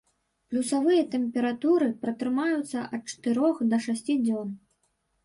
[0.51, 4.49] Плюсавыя тэмпературы пратрымаюцца ад чатырох да шасці дзён.